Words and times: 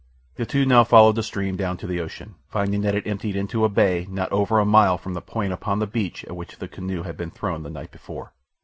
The 0.33 0.47
two 0.47 0.65
now 0.65 0.83
followed 0.83 1.13
the 1.13 1.21
stream 1.21 1.55
down 1.55 1.77
to 1.77 1.85
the 1.85 1.99
ocean, 1.99 2.33
finding 2.49 2.81
that 2.81 2.95
it 2.95 3.05
emptied 3.05 3.35
into 3.35 3.63
a 3.65 3.69
bay 3.69 4.07
not 4.09 4.31
over 4.31 4.57
a 4.59 4.65
mile 4.65 4.97
from 4.97 5.13
the 5.13 5.21
point 5.21 5.53
upon 5.53 5.77
the 5.77 5.85
beach 5.85 6.23
at 6.25 6.35
which 6.35 6.57
the 6.57 6.67
canoe 6.67 7.03
had 7.03 7.15
been 7.17 7.29
thrown 7.29 7.61
the 7.61 7.69
night 7.69 7.91
before. 7.91 8.31